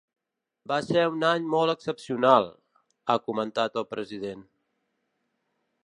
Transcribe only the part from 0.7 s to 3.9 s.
“Va ser un any molt excepcional”, ha comentat el